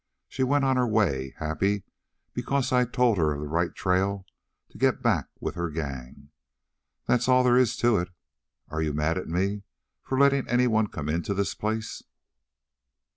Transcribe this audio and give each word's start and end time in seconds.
She 0.27 0.41
went 0.41 0.65
on 0.65 0.77
her 0.77 0.87
way, 0.87 1.35
happy, 1.37 1.83
because 2.33 2.71
I 2.71 2.85
told 2.85 3.19
her 3.19 3.33
of 3.33 3.39
the 3.39 3.47
right 3.47 3.71
trail 3.75 4.25
to 4.71 4.79
get 4.79 5.03
back 5.03 5.27
with 5.39 5.53
her 5.53 5.69
gang. 5.69 6.31
That's 7.05 7.27
all 7.27 7.43
there 7.43 7.55
is 7.55 7.77
to 7.77 7.97
it. 7.97 8.09
Are 8.69 8.81
you 8.81 8.93
mad 8.93 9.19
at 9.19 9.27
me 9.27 9.61
for 10.01 10.17
letting 10.17 10.47
anyone 10.47 10.87
come 10.87 11.07
into 11.07 11.35
this 11.35 11.53
place?" 11.53 12.01